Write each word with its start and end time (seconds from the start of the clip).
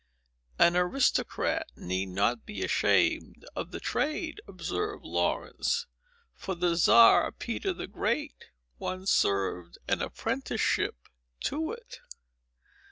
"An 0.57 0.75
aristocrat 0.75 1.67
need 1.75 2.07
not 2.07 2.43
be 2.43 2.63
ashamed 2.63 3.45
of 3.55 3.69
the 3.69 3.79
trade," 3.79 4.41
observed 4.47 5.05
Laurence; 5.05 5.85
"for 6.33 6.55
the 6.55 6.75
czar 6.75 7.31
Peter 7.31 7.71
the 7.71 7.85
Great 7.85 8.49
once 8.79 9.11
served 9.11 9.77
an 9.87 10.01
apprenticeship 10.01 10.95
to 11.41 11.71
it." 11.73 11.99